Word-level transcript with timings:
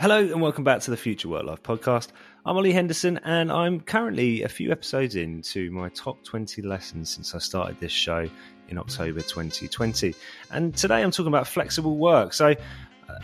Hello 0.00 0.18
and 0.18 0.40
welcome 0.40 0.64
back 0.64 0.80
to 0.80 0.90
the 0.90 0.96
Future 0.96 1.28
Work 1.28 1.44
Life 1.44 1.62
podcast. 1.62 2.08
I'm 2.46 2.56
Ollie 2.56 2.72
Henderson 2.72 3.20
and 3.22 3.52
I'm 3.52 3.82
currently 3.82 4.44
a 4.44 4.48
few 4.48 4.72
episodes 4.72 5.14
into 5.14 5.70
my 5.72 5.90
top 5.90 6.24
20 6.24 6.62
lessons 6.62 7.10
since 7.10 7.34
I 7.34 7.38
started 7.38 7.78
this 7.80 7.92
show 7.92 8.26
in 8.70 8.78
October 8.78 9.20
2020. 9.20 10.14
And 10.52 10.74
today 10.74 11.02
I'm 11.02 11.10
talking 11.10 11.26
about 11.26 11.46
flexible 11.46 11.98
work. 11.98 12.32
So 12.32 12.54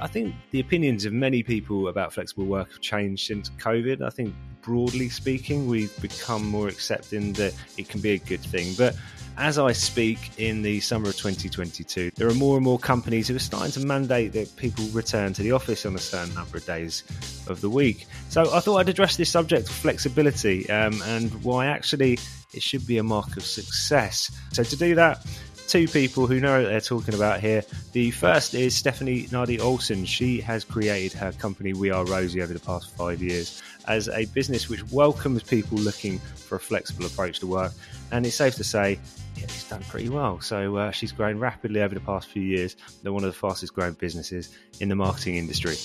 I 0.00 0.06
think 0.06 0.34
the 0.50 0.60
opinions 0.60 1.04
of 1.04 1.12
many 1.12 1.42
people 1.42 1.88
about 1.88 2.14
flexible 2.14 2.46
work 2.46 2.70
have 2.70 2.80
changed 2.80 3.26
since 3.26 3.50
COVID. 3.50 4.00
I 4.00 4.08
think 4.08 4.34
broadly 4.62 5.10
speaking, 5.10 5.68
we've 5.68 5.94
become 6.00 6.48
more 6.48 6.68
accepting 6.68 7.34
that 7.34 7.54
it 7.76 7.90
can 7.90 8.00
be 8.00 8.12
a 8.12 8.18
good 8.18 8.40
thing. 8.40 8.72
But 8.78 8.96
as 9.36 9.58
I 9.58 9.72
speak 9.72 10.18
in 10.38 10.62
the 10.62 10.80
summer 10.80 11.08
of 11.08 11.16
2022, 11.16 12.12
there 12.16 12.28
are 12.28 12.34
more 12.34 12.56
and 12.56 12.64
more 12.64 12.78
companies 12.78 13.28
who 13.28 13.36
are 13.36 13.40
starting 13.40 13.72
to 13.72 13.86
mandate 13.86 14.32
that 14.32 14.54
people 14.56 14.84
return 14.86 15.32
to 15.34 15.42
the 15.42 15.52
office 15.52 15.86
on 15.86 15.94
a 15.94 15.98
certain 15.98 16.34
number 16.34 16.58
of 16.58 16.66
days 16.66 17.02
of 17.48 17.60
the 17.60 17.70
week. 17.70 18.06
So 18.28 18.54
I 18.54 18.60
thought 18.60 18.78
I'd 18.78 18.88
address 18.88 19.16
this 19.16 19.30
subject 19.30 19.68
of 19.68 19.74
flexibility 19.74 20.68
um, 20.70 21.00
and 21.02 21.32
why 21.44 21.66
actually 21.66 22.18
it 22.54 22.62
should 22.62 22.86
be 22.86 22.98
a 22.98 23.02
mark 23.02 23.36
of 23.36 23.44
success. 23.44 24.30
So 24.52 24.62
to 24.62 24.76
do 24.76 24.94
that, 24.96 25.24
two 25.72 25.88
people 25.88 26.26
who 26.26 26.38
know 26.38 26.60
what 26.60 26.68
they're 26.68 26.82
talking 26.82 27.14
about 27.14 27.40
here. 27.40 27.64
The 27.92 28.10
first 28.10 28.52
is 28.52 28.76
Stephanie 28.76 29.22
Nadi 29.28 29.58
Olson. 29.58 30.04
She 30.04 30.38
has 30.42 30.64
created 30.64 31.14
her 31.14 31.32
company 31.32 31.72
We 31.72 31.90
Are 31.90 32.04
Rosie 32.04 32.42
over 32.42 32.52
the 32.52 32.60
past 32.60 32.94
five 32.94 33.22
years 33.22 33.62
as 33.88 34.06
a 34.10 34.26
business 34.26 34.68
which 34.68 34.86
welcomes 34.92 35.42
people 35.42 35.78
looking 35.78 36.18
for 36.18 36.56
a 36.56 36.60
flexible 36.60 37.06
approach 37.06 37.40
to 37.40 37.46
work. 37.46 37.72
And 38.10 38.26
it's 38.26 38.36
safe 38.36 38.54
to 38.56 38.64
say 38.64 39.00
yeah, 39.36 39.44
it's 39.44 39.66
done 39.66 39.82
pretty 39.84 40.10
well. 40.10 40.42
So 40.42 40.76
uh, 40.76 40.90
she's 40.90 41.10
grown 41.10 41.38
rapidly 41.38 41.80
over 41.80 41.94
the 41.94 42.02
past 42.02 42.28
few 42.28 42.42
years. 42.42 42.76
They're 43.02 43.14
one 43.14 43.24
of 43.24 43.32
the 43.32 43.38
fastest 43.38 43.72
growing 43.72 43.94
businesses 43.94 44.54
in 44.80 44.90
the 44.90 44.94
marketing 44.94 45.36
industry. 45.36 45.76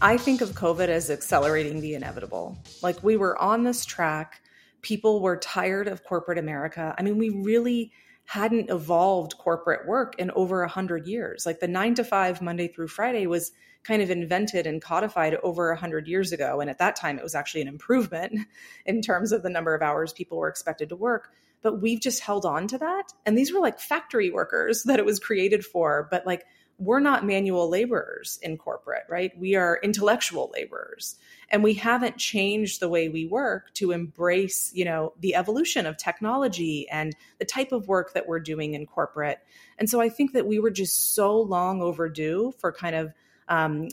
I 0.00 0.16
think 0.16 0.40
of 0.40 0.52
COVID 0.52 0.88
as 0.88 1.10
accelerating 1.10 1.82
the 1.82 1.94
inevitable. 1.94 2.56
Like 2.82 3.04
we 3.04 3.18
were 3.18 3.36
on 3.38 3.64
this 3.64 3.84
track, 3.84 4.40
people 4.86 5.20
were 5.20 5.36
tired 5.36 5.88
of 5.88 6.04
corporate 6.04 6.38
America. 6.38 6.94
I 6.96 7.02
mean, 7.02 7.18
we 7.18 7.28
really 7.28 7.90
hadn't 8.24 8.70
evolved 8.70 9.36
corporate 9.36 9.84
work 9.84 10.14
in 10.16 10.30
over 10.30 10.62
a 10.62 10.68
hundred 10.68 11.08
years. 11.08 11.44
Like 11.44 11.58
the 11.58 11.66
nine 11.66 11.96
to 11.96 12.04
five 12.04 12.40
Monday 12.40 12.68
through 12.68 12.86
Friday 12.86 13.26
was 13.26 13.50
kind 13.82 14.00
of 14.00 14.10
invented 14.10 14.64
and 14.64 14.80
codified 14.80 15.38
over 15.42 15.70
a 15.70 15.76
hundred 15.76 16.06
years 16.06 16.30
ago. 16.30 16.60
And 16.60 16.70
at 16.70 16.78
that 16.78 16.94
time, 16.94 17.18
it 17.18 17.24
was 17.24 17.34
actually 17.34 17.62
an 17.62 17.68
improvement 17.68 18.46
in 18.86 19.02
terms 19.02 19.32
of 19.32 19.42
the 19.42 19.50
number 19.50 19.74
of 19.74 19.82
hours 19.82 20.12
people 20.12 20.38
were 20.38 20.48
expected 20.48 20.88
to 20.90 20.96
work. 20.96 21.30
But 21.62 21.82
we've 21.82 22.00
just 22.00 22.20
held 22.20 22.46
on 22.46 22.68
to 22.68 22.78
that. 22.78 23.12
And 23.24 23.36
these 23.36 23.52
were 23.52 23.60
like 23.60 23.80
factory 23.80 24.30
workers 24.30 24.82
that 24.86 25.00
it 25.00 25.04
was 25.04 25.18
created 25.18 25.64
for. 25.64 26.06
But 26.12 26.24
like, 26.24 26.44
we're 26.78 27.00
not 27.00 27.26
manual 27.26 27.68
laborers 27.68 28.38
in 28.40 28.56
corporate, 28.56 29.04
right? 29.08 29.32
We 29.36 29.56
are 29.56 29.80
intellectual 29.82 30.52
laborers. 30.54 31.16
And 31.48 31.62
we 31.62 31.74
haven't 31.74 32.16
changed 32.16 32.80
the 32.80 32.88
way 32.88 33.08
we 33.08 33.26
work 33.26 33.72
to 33.74 33.92
embrace, 33.92 34.72
you 34.74 34.84
know, 34.84 35.12
the 35.20 35.34
evolution 35.34 35.86
of 35.86 35.96
technology 35.96 36.88
and 36.90 37.14
the 37.38 37.44
type 37.44 37.72
of 37.72 37.86
work 37.86 38.14
that 38.14 38.26
we're 38.26 38.40
doing 38.40 38.74
in 38.74 38.86
corporate. 38.86 39.38
And 39.78 39.88
so 39.88 40.00
I 40.00 40.08
think 40.08 40.32
that 40.32 40.46
we 40.46 40.58
were 40.58 40.70
just 40.70 41.14
so 41.14 41.40
long 41.40 41.82
overdue 41.82 42.52
for 42.58 42.72
kind 42.72 42.96
of 42.96 43.12
um, 43.48 43.88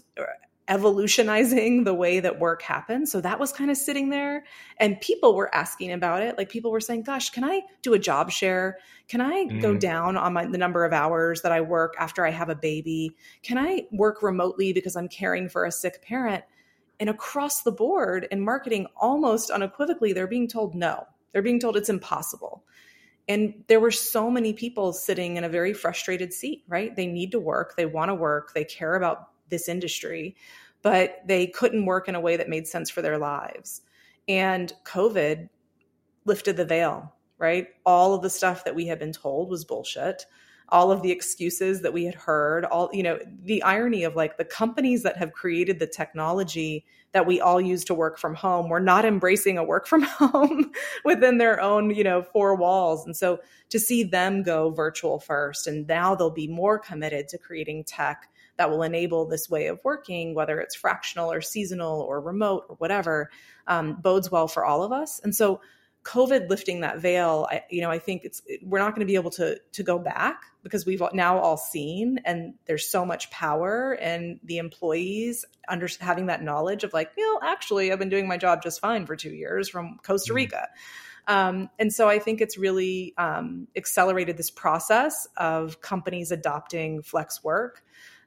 evolutionizing 0.67 1.83
the 1.83 1.93
way 1.93 2.19
that 2.21 2.39
work 2.39 2.61
happens. 2.61 3.11
So 3.11 3.21
that 3.21 3.39
was 3.39 3.51
kind 3.51 3.69
of 3.69 3.77
sitting 3.77 4.09
there. 4.09 4.45
And 4.77 4.99
people 4.99 5.35
were 5.35 5.53
asking 5.53 5.91
about 5.91 6.23
it. 6.23 6.37
Like 6.37 6.49
people 6.49 6.71
were 6.71 6.79
saying, 6.79 7.03
gosh, 7.03 7.29
can 7.31 7.43
I 7.43 7.61
do 7.81 7.93
a 7.93 7.99
job 7.99 8.31
share? 8.31 8.77
Can 9.07 9.21
I 9.21 9.45
mm. 9.45 9.61
go 9.61 9.75
down 9.75 10.15
on 10.15 10.33
my, 10.33 10.45
the 10.45 10.57
number 10.57 10.85
of 10.85 10.93
hours 10.93 11.41
that 11.41 11.51
I 11.51 11.61
work 11.61 11.95
after 11.99 12.25
I 12.25 12.31
have 12.31 12.49
a 12.49 12.55
baby? 12.55 13.15
Can 13.41 13.57
I 13.57 13.87
work 13.91 14.23
remotely 14.23 14.73
because 14.73 14.95
I'm 14.95 15.09
caring 15.09 15.49
for 15.49 15.65
a 15.65 15.71
sick 15.71 16.01
parent? 16.01 16.43
And 16.99 17.09
across 17.09 17.61
the 17.61 17.71
board 17.71 18.27
in 18.31 18.41
marketing, 18.41 18.87
almost 18.95 19.49
unequivocally, 19.49 20.13
they're 20.13 20.27
being 20.27 20.47
told 20.47 20.75
no. 20.75 21.05
They're 21.31 21.41
being 21.41 21.59
told 21.59 21.75
it's 21.75 21.89
impossible. 21.89 22.63
And 23.27 23.63
there 23.67 23.79
were 23.79 23.91
so 23.91 24.29
many 24.29 24.53
people 24.53 24.93
sitting 24.93 25.37
in 25.37 25.43
a 25.43 25.49
very 25.49 25.73
frustrated 25.73 26.33
seat, 26.33 26.63
right? 26.67 26.95
They 26.95 27.07
need 27.07 27.31
to 27.31 27.39
work, 27.39 27.75
they 27.75 27.85
want 27.85 28.09
to 28.09 28.15
work, 28.15 28.53
they 28.53 28.65
care 28.65 28.95
about 28.95 29.29
this 29.49 29.69
industry, 29.69 30.35
but 30.81 31.21
they 31.25 31.47
couldn't 31.47 31.85
work 31.85 32.09
in 32.09 32.15
a 32.15 32.19
way 32.19 32.35
that 32.37 32.49
made 32.49 32.67
sense 32.67 32.89
for 32.89 33.01
their 33.01 33.17
lives. 33.17 33.81
And 34.27 34.71
COVID 34.83 35.49
lifted 36.25 36.57
the 36.57 36.65
veil, 36.65 37.13
right? 37.37 37.67
All 37.85 38.13
of 38.13 38.21
the 38.21 38.29
stuff 38.29 38.65
that 38.65 38.75
we 38.75 38.87
had 38.87 38.99
been 38.99 39.13
told 39.13 39.49
was 39.49 39.65
bullshit. 39.65 40.25
All 40.69 40.91
of 40.91 41.01
the 41.01 41.11
excuses 41.11 41.81
that 41.81 41.93
we 41.93 42.05
had 42.05 42.15
heard, 42.15 42.65
all, 42.65 42.89
you 42.93 43.03
know, 43.03 43.19
the 43.43 43.61
irony 43.63 44.03
of 44.03 44.15
like 44.15 44.37
the 44.37 44.45
companies 44.45 45.03
that 45.03 45.17
have 45.17 45.33
created 45.33 45.79
the 45.79 45.87
technology 45.87 46.85
that 47.11 47.27
we 47.27 47.39
all 47.39 47.61
use 47.61 47.83
to 47.85 47.93
work 47.93 48.17
from 48.17 48.33
home 48.33 48.69
were 48.69 48.79
not 48.79 49.05
embracing 49.05 49.57
a 49.57 49.63
work 49.63 49.87
from 49.87 50.01
home 50.01 50.71
within 51.05 51.37
their 51.37 51.61
own, 51.61 51.91
you 51.91 52.03
know, 52.03 52.23
four 52.23 52.55
walls. 52.55 53.05
And 53.05 53.15
so 53.15 53.39
to 53.69 53.79
see 53.79 54.03
them 54.03 54.43
go 54.43 54.71
virtual 54.71 55.19
first 55.19 55.67
and 55.67 55.87
now 55.87 56.15
they'll 56.15 56.31
be 56.31 56.47
more 56.47 56.79
committed 56.79 57.27
to 57.29 57.37
creating 57.37 57.83
tech 57.83 58.29
that 58.57 58.69
will 58.69 58.83
enable 58.83 59.25
this 59.25 59.49
way 59.49 59.67
of 59.67 59.79
working, 59.83 60.35
whether 60.35 60.59
it's 60.59 60.75
fractional 60.75 61.31
or 61.31 61.41
seasonal 61.41 62.01
or 62.01 62.21
remote 62.21 62.65
or 62.69 62.75
whatever, 62.75 63.29
um, 63.67 63.97
bodes 64.01 64.31
well 64.31 64.47
for 64.47 64.65
all 64.65 64.83
of 64.83 64.91
us. 64.91 65.19
And 65.23 65.33
so, 65.33 65.61
COVID 66.03 66.49
lifting 66.49 66.81
that 66.81 66.99
veil, 66.99 67.47
I, 67.49 67.63
you 67.69 67.81
know, 67.81 67.89
I 67.89 67.99
think 67.99 68.25
it's 68.25 68.41
we're 68.61 68.79
not 68.79 68.93
going 68.93 69.05
to 69.05 69.11
be 69.11 69.15
able 69.15 69.31
to 69.31 69.59
to 69.71 69.83
go 69.83 69.97
back 69.97 70.43
because 70.61 70.85
we've 70.85 71.01
now 71.13 71.39
all 71.39 71.57
seen, 71.57 72.19
and 72.25 72.53
there's 72.65 72.89
so 72.89 73.05
much 73.05 73.31
power 73.31 73.93
and 73.93 74.39
the 74.43 74.57
employees 74.57 75.45
under 75.67 75.87
having 75.99 76.25
that 76.25 76.43
knowledge 76.43 76.83
of 76.83 76.93
like, 76.93 77.11
you 77.17 77.23
know, 77.23 77.39
actually, 77.47 77.91
I've 77.91 77.99
been 77.99 78.09
doing 78.09 78.27
my 78.27 78.37
job 78.37 78.61
just 78.61 78.81
fine 78.81 79.05
for 79.05 79.15
two 79.15 79.33
years 79.33 79.69
from 79.69 79.97
Costa 80.03 80.29
mm-hmm. 80.29 80.35
Rica. 80.35 80.67
Um, 81.27 81.69
and 81.79 81.93
so 81.93 82.09
I 82.09 82.19
think 82.19 82.41
it's 82.41 82.57
really 82.57 83.13
um, 83.17 83.67
accelerated 83.75 84.35
this 84.35 84.51
process 84.51 85.27
of 85.37 85.79
companies 85.79 86.31
adopting 86.31 87.01
flex 87.01 87.43
work. 87.43 87.81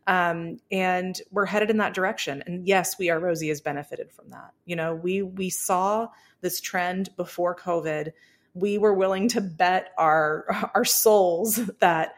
Um, 0.06 0.59
and 0.71 1.21
we're 1.31 1.47
headed 1.47 1.71
in 1.71 1.78
that 1.78 1.94
direction. 1.94 2.43
And 2.47 2.67
yes, 2.67 2.97
we 2.99 3.11
are 3.11 3.19
Rosie 3.19 3.49
has 3.49 3.61
benefited 3.61 4.12
from 4.12 4.31
that. 4.31 4.53
You 4.65 4.77
know, 4.77 4.94
we 4.94 5.22
we 5.22 5.50
saw 5.50 6.09
this 6.41 6.61
trend 6.61 7.11
before 7.17 7.56
COVID. 7.56 8.12
We 8.55 8.78
were 8.78 8.95
willing 8.95 9.28
to 9.31 9.41
bet 9.41 9.93
our 9.99 10.71
our 10.75 10.84
souls 10.84 11.56
that 11.81 12.15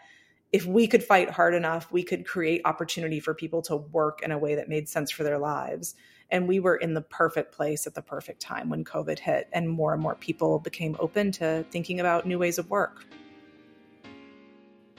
if 0.51 0.65
we 0.65 0.87
could 0.87 1.05
fight 1.05 1.31
hard 1.31 1.55
enough, 1.55 1.93
we 1.93 2.03
could 2.03 2.27
create 2.27 2.63
opportunity 2.65 3.21
for 3.21 3.35
people 3.35 3.61
to 3.63 3.77
work 3.77 4.23
in 4.23 4.33
a 4.33 4.39
way 4.39 4.55
that 4.55 4.69
made 4.69 4.89
sense 4.89 5.11
for 5.11 5.23
their 5.23 5.39
lives. 5.39 5.95
And 6.31 6.49
we 6.49 6.61
were 6.61 6.77
in 6.77 6.95
the 6.95 7.01
perfect 7.01 7.55
place 7.55 7.87
at 7.87 7.95
the 7.95 8.03
perfect 8.03 8.41
time 8.41 8.69
when 8.69 8.85
COVID 8.85 9.19
hit, 9.19 9.49
and 9.53 9.69
more 9.69 9.95
and 9.95 10.03
more 10.03 10.15
people 10.15 10.59
became 10.59 10.97
open 11.01 11.33
to 11.33 11.65
thinking 11.71 12.01
about 12.01 12.27
new 12.27 12.39
ways 12.39 12.59
of 12.59 12.69
work. 12.71 13.07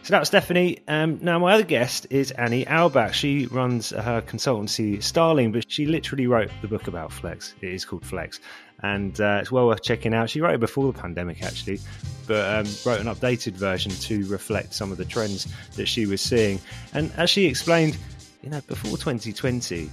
So 0.03 0.13
that 0.13 0.19
was 0.19 0.29
Stephanie. 0.29 0.79
Um, 0.87 1.19
now, 1.21 1.37
my 1.37 1.53
other 1.53 1.63
guest 1.63 2.07
is 2.09 2.31
Annie 2.31 2.65
Auerbach. 2.67 3.13
She 3.13 3.45
runs 3.47 3.91
her 3.91 4.21
consultancy, 4.21 5.03
Starling, 5.03 5.51
but 5.51 5.69
she 5.69 5.85
literally 5.85 6.25
wrote 6.25 6.49
the 6.61 6.67
book 6.67 6.87
about 6.87 7.11
Flex. 7.11 7.53
It 7.61 7.69
is 7.69 7.85
called 7.85 8.05
Flex, 8.05 8.39
and 8.81 9.19
uh, 9.21 9.39
it's 9.41 9.51
well 9.51 9.67
worth 9.67 9.83
checking 9.83 10.13
out. 10.13 10.29
She 10.29 10.41
wrote 10.41 10.55
it 10.55 10.59
before 10.59 10.91
the 10.91 10.97
pandemic, 10.97 11.43
actually, 11.43 11.79
but 12.27 12.43
um, 12.45 12.71
wrote 12.85 13.01
an 13.01 13.07
updated 13.07 13.53
version 13.53 13.91
to 13.91 14.25
reflect 14.27 14.73
some 14.73 14.91
of 14.91 14.97
the 14.97 15.05
trends 15.05 15.47
that 15.75 15.87
she 15.87 16.05
was 16.05 16.21
seeing. 16.21 16.59
And 16.93 17.11
as 17.17 17.29
she 17.29 17.45
explained, 17.45 17.97
you 18.41 18.49
know, 18.49 18.61
before 18.61 18.97
2020, 18.97 19.91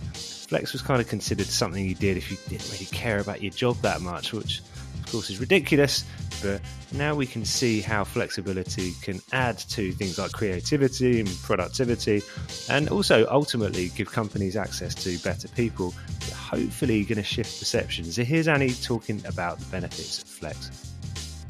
Flex 0.48 0.72
was 0.72 0.80
kind 0.80 1.00
of 1.00 1.08
considered 1.08 1.46
something 1.46 1.84
you 1.84 1.96
did 1.96 2.16
if 2.16 2.30
you 2.30 2.38
didn't 2.48 2.70
really 2.72 2.86
care 2.86 3.18
about 3.18 3.42
your 3.42 3.52
job 3.52 3.76
that 3.78 4.00
much, 4.00 4.32
which 4.32 4.62
of 5.06 5.12
course, 5.12 5.30
is 5.30 5.38
ridiculous, 5.38 6.04
but 6.42 6.60
now 6.92 7.14
we 7.14 7.26
can 7.26 7.44
see 7.44 7.80
how 7.80 8.04
flexibility 8.04 8.92
can 9.02 9.20
add 9.32 9.58
to 9.58 9.92
things 9.92 10.18
like 10.18 10.32
creativity 10.32 11.20
and 11.20 11.28
productivity, 11.42 12.22
and 12.68 12.88
also 12.88 13.26
ultimately 13.30 13.90
give 13.90 14.10
companies 14.10 14.56
access 14.56 14.94
to 14.94 15.18
better 15.18 15.48
people, 15.48 15.94
hopefully 16.34 17.02
going 17.04 17.16
to 17.16 17.22
shift 17.24 17.58
perceptions. 17.58 18.16
So 18.16 18.24
here's 18.24 18.48
Annie 18.48 18.70
talking 18.70 19.22
about 19.26 19.58
the 19.58 19.66
benefits 19.66 20.22
of 20.22 20.28
flex. 20.28 20.94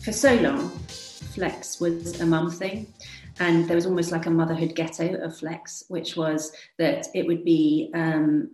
For 0.02 0.12
so 0.12 0.34
long, 0.36 0.70
flex 0.70 1.80
was 1.80 2.20
a 2.20 2.26
mum 2.26 2.50
thing. 2.50 2.92
And 3.38 3.68
there 3.68 3.74
was 3.74 3.84
almost 3.84 4.12
like 4.12 4.24
a 4.24 4.30
motherhood 4.30 4.74
ghetto 4.74 5.14
of 5.22 5.36
flex, 5.36 5.84
which 5.88 6.16
was 6.16 6.52
that 6.78 7.06
it 7.14 7.26
would 7.26 7.44
be 7.44 7.90
um, 7.94 8.48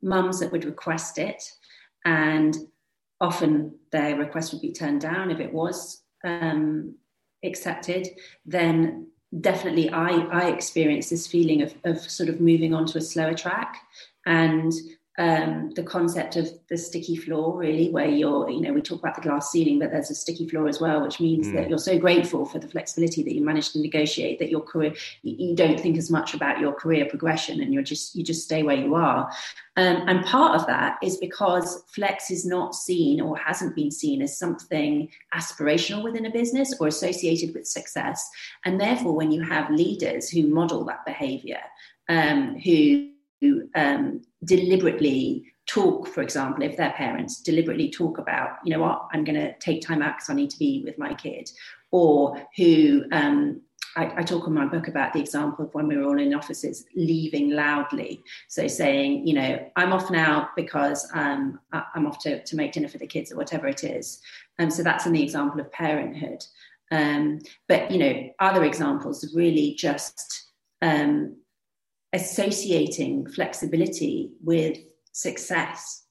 mums 0.00 0.38
that 0.38 0.52
would 0.52 0.64
request 0.64 1.18
it 1.18 1.42
and 2.04 2.56
often 3.20 3.74
their 3.92 4.16
request 4.16 4.52
would 4.52 4.62
be 4.62 4.72
turned 4.72 5.00
down 5.00 5.30
if 5.30 5.40
it 5.40 5.52
was 5.52 6.02
um, 6.24 6.94
accepted 7.44 8.08
then 8.44 9.08
definitely 9.40 9.90
I, 9.90 10.10
I 10.10 10.48
experienced 10.48 11.10
this 11.10 11.26
feeling 11.26 11.62
of, 11.62 11.74
of 11.84 11.98
sort 11.98 12.28
of 12.28 12.40
moving 12.40 12.74
on 12.74 12.86
to 12.86 12.98
a 12.98 13.02
slower 13.02 13.34
track. 13.34 13.76
And 14.26 14.72
um, 15.18 15.72
the 15.74 15.82
concept 15.82 16.36
of 16.36 16.48
the 16.68 16.78
sticky 16.78 17.16
floor, 17.16 17.58
really, 17.58 17.90
where 17.90 18.08
you're, 18.08 18.48
you 18.48 18.60
know, 18.60 18.72
we 18.72 18.80
talk 18.80 19.00
about 19.00 19.16
the 19.16 19.20
glass 19.20 19.50
ceiling, 19.50 19.80
but 19.80 19.90
there's 19.90 20.10
a 20.10 20.14
sticky 20.14 20.48
floor 20.48 20.68
as 20.68 20.80
well, 20.80 21.02
which 21.02 21.18
means 21.18 21.48
mm. 21.48 21.54
that 21.54 21.68
you're 21.68 21.76
so 21.76 21.98
grateful 21.98 22.44
for 22.44 22.60
the 22.60 22.68
flexibility 22.68 23.24
that 23.24 23.34
you 23.34 23.44
managed 23.44 23.72
to 23.72 23.80
negotiate 23.80 24.38
that 24.38 24.48
your 24.48 24.60
career, 24.60 24.94
you, 25.22 25.48
you, 25.48 25.56
don't 25.56 25.80
think 25.80 25.98
as 25.98 26.08
much 26.08 26.34
about 26.34 26.60
your 26.60 26.72
career 26.72 27.04
progression 27.04 27.60
and 27.60 27.74
you're 27.74 27.82
just, 27.82 28.14
you 28.14 28.22
just 28.22 28.44
stay 28.44 28.62
where 28.62 28.76
you 28.76 28.94
are. 28.94 29.28
Um, 29.76 30.04
and 30.06 30.24
part 30.24 30.54
of 30.54 30.68
that 30.68 30.98
is 31.02 31.16
because 31.16 31.82
flex 31.88 32.30
is 32.30 32.46
not 32.46 32.76
seen 32.76 33.20
or 33.20 33.36
hasn't 33.36 33.74
been 33.74 33.90
seen 33.90 34.22
as 34.22 34.38
something 34.38 35.08
aspirational 35.34 36.04
within 36.04 36.26
a 36.26 36.30
business 36.30 36.72
or 36.78 36.86
associated 36.86 37.54
with 37.54 37.66
success. 37.66 38.30
And 38.64 38.80
therefore, 38.80 39.16
when 39.16 39.32
you 39.32 39.42
have 39.42 39.68
leaders 39.68 40.28
who 40.28 40.46
model 40.46 40.84
that 40.84 41.04
behavior, 41.04 41.60
um, 42.08 42.56
who 42.60 43.10
um, 43.74 44.22
deliberately 44.44 45.44
talk, 45.66 46.08
for 46.08 46.22
example, 46.22 46.62
if 46.62 46.76
their 46.76 46.92
parents 46.92 47.42
deliberately 47.42 47.90
talk 47.90 48.18
about, 48.18 48.58
you 48.64 48.72
know 48.72 48.80
what, 48.80 49.06
I'm 49.12 49.24
going 49.24 49.38
to 49.38 49.56
take 49.58 49.82
time 49.82 50.02
out 50.02 50.16
because 50.16 50.30
I 50.30 50.34
need 50.34 50.50
to 50.50 50.58
be 50.58 50.82
with 50.84 50.98
my 50.98 51.14
kid, 51.14 51.50
or 51.90 52.42
who 52.56 53.04
um, 53.12 53.60
I, 53.96 54.12
I, 54.18 54.22
talk 54.22 54.46
in 54.46 54.54
my 54.54 54.66
book 54.66 54.88
about 54.88 55.12
the 55.12 55.20
example 55.20 55.64
of 55.64 55.74
when 55.74 55.88
we 55.88 55.96
were 55.96 56.04
all 56.04 56.18
in 56.18 56.34
offices 56.34 56.84
leaving 56.94 57.50
loudly. 57.50 58.22
So 58.48 58.66
saying, 58.68 59.26
you 59.26 59.34
know, 59.34 59.70
I'm 59.76 59.92
off 59.92 60.10
now 60.10 60.50
because 60.56 61.08
um, 61.14 61.58
I, 61.72 61.82
am 61.96 62.06
off 62.06 62.18
to, 62.20 62.42
to 62.42 62.56
make 62.56 62.72
dinner 62.72 62.88
for 62.88 62.98
the 62.98 63.06
kids 63.06 63.32
or 63.32 63.36
whatever 63.36 63.66
it 63.66 63.84
is. 63.84 64.20
And 64.58 64.66
um, 64.66 64.70
so 64.70 64.82
that's 64.82 65.06
in 65.06 65.12
the 65.12 65.22
example 65.22 65.60
of 65.60 65.72
parenthood. 65.72 66.44
Um, 66.90 67.40
but, 67.66 67.90
you 67.90 67.98
know, 67.98 68.30
other 68.38 68.64
examples 68.64 69.34
really 69.34 69.74
just 69.74 70.48
um, 70.80 71.36
associating 72.12 73.26
flexibility 73.30 74.32
with 74.42 74.78
success. 75.12 76.04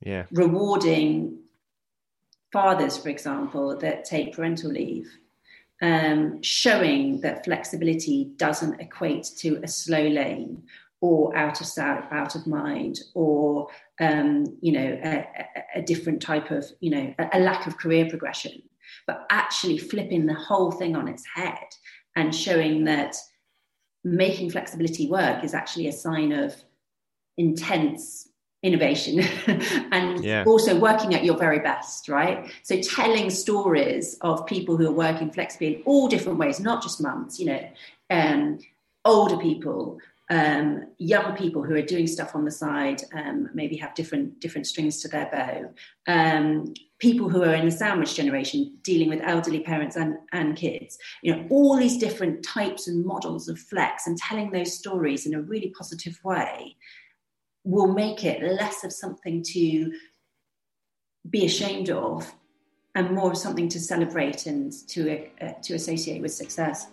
Yeah. 0.00 0.26
Rewarding 0.32 1.38
fathers, 2.52 2.96
for 2.98 3.08
example, 3.08 3.76
that 3.78 4.04
take 4.04 4.34
parental 4.34 4.70
leave. 4.70 5.08
Um, 5.80 6.40
showing 6.42 7.22
that 7.22 7.44
flexibility 7.44 8.30
doesn't 8.36 8.80
equate 8.80 9.28
to 9.38 9.60
a 9.64 9.68
slow 9.68 10.06
lane 10.06 10.62
or 11.00 11.36
out 11.36 11.60
of 11.60 11.66
sight, 11.66 12.04
out 12.12 12.36
of 12.36 12.46
mind, 12.46 13.00
or 13.14 13.66
um, 14.00 14.44
you 14.60 14.70
know 14.70 15.00
a, 15.02 15.26
a, 15.74 15.82
different 15.82 16.22
type 16.22 16.52
of 16.52 16.64
you 16.78 16.90
know 16.90 17.12
a, 17.18 17.30
a 17.32 17.40
lack 17.40 17.66
of 17.66 17.76
career 17.76 18.08
progression, 18.08 18.62
but 19.08 19.26
actually 19.30 19.76
flipping 19.76 20.24
the 20.24 20.34
whole 20.34 20.70
thing 20.70 20.94
on 20.94 21.08
its 21.08 21.24
head 21.34 21.66
and 22.14 22.32
showing 22.32 22.84
that 22.84 23.16
making 24.04 24.50
flexibility 24.50 25.08
work 25.08 25.44
is 25.44 25.54
actually 25.54 25.88
a 25.88 25.92
sign 25.92 26.32
of 26.32 26.54
intense 27.38 28.28
innovation 28.62 29.20
and 29.92 30.24
yeah. 30.24 30.44
also 30.46 30.78
working 30.78 31.14
at 31.14 31.24
your 31.24 31.36
very 31.36 31.58
best, 31.58 32.08
right? 32.08 32.50
So 32.62 32.80
telling 32.80 33.28
stories 33.30 34.16
of 34.20 34.46
people 34.46 34.76
who 34.76 34.86
are 34.86 34.92
working 34.92 35.30
flexibly 35.30 35.76
in 35.76 35.82
all 35.84 36.08
different 36.08 36.38
ways, 36.38 36.60
not 36.60 36.82
just 36.82 37.00
mums, 37.00 37.40
you 37.40 37.46
know, 37.46 37.68
um, 38.10 38.58
older 39.04 39.36
people, 39.36 39.98
um, 40.32 40.86
young 40.96 41.36
people 41.36 41.62
who 41.62 41.74
are 41.74 41.82
doing 41.82 42.06
stuff 42.06 42.34
on 42.34 42.46
the 42.46 42.50
side, 42.50 43.02
um, 43.12 43.50
maybe 43.52 43.76
have 43.76 43.94
different 43.94 44.40
different 44.40 44.66
strings 44.66 45.02
to 45.02 45.08
their 45.08 45.28
bow. 45.30 45.70
Um, 46.10 46.72
people 46.98 47.28
who 47.28 47.42
are 47.42 47.54
in 47.54 47.66
the 47.66 47.70
sandwich 47.70 48.14
generation, 48.14 48.78
dealing 48.82 49.10
with 49.10 49.20
elderly 49.20 49.60
parents 49.60 49.94
and, 49.94 50.14
and 50.32 50.56
kids. 50.56 50.96
You 51.22 51.36
know, 51.36 51.46
all 51.50 51.76
these 51.76 51.98
different 51.98 52.42
types 52.42 52.88
and 52.88 53.04
models 53.04 53.46
of 53.46 53.58
flex, 53.58 54.06
and 54.06 54.16
telling 54.16 54.50
those 54.50 54.72
stories 54.72 55.26
in 55.26 55.34
a 55.34 55.42
really 55.42 55.68
positive 55.76 56.18
way 56.24 56.76
will 57.64 57.92
make 57.92 58.24
it 58.24 58.42
less 58.42 58.84
of 58.84 58.92
something 58.92 59.42
to 59.48 59.92
be 61.28 61.44
ashamed 61.44 61.90
of, 61.90 62.32
and 62.94 63.10
more 63.10 63.32
of 63.32 63.36
something 63.36 63.68
to 63.68 63.78
celebrate 63.78 64.46
and 64.46 64.72
to 64.88 65.28
uh, 65.42 65.52
to 65.60 65.74
associate 65.74 66.22
with 66.22 66.32
success. 66.32 66.86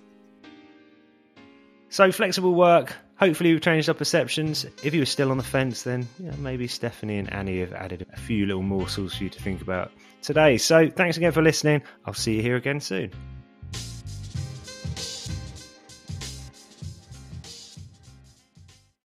So 1.88 2.12
flexible 2.12 2.54
work. 2.54 2.98
Hopefully, 3.20 3.52
we've 3.52 3.62
changed 3.62 3.90
our 3.90 3.96
perceptions. 3.96 4.66
If 4.82 4.94
you 4.94 5.02
were 5.02 5.06
still 5.06 5.30
on 5.32 5.38
the 5.38 5.44
fence, 5.44 5.84
then 5.84 6.08
yeah, 6.20 6.32
maybe 6.38 6.68
Stephanie 6.68 7.18
and 7.18 7.32
Annie 7.34 7.60
have 7.60 7.74
added 7.74 8.06
a 8.14 8.18
few 8.18 8.46
little 8.46 8.64
morsels 8.64 9.16
for 9.16 9.26
you 9.26 9.30
to 9.30 9.42
think 9.42 9.62
about 9.62 9.92
today. 10.22 10.58
So, 10.58 10.90
thanks 10.90 11.18
again 11.18 11.34
for 11.34 11.42
listening. 11.42 11.82
I'll 12.06 12.14
see 12.14 12.38
you 12.38 12.42
here 12.42 12.56
again 12.56 12.80
soon. 12.80 13.12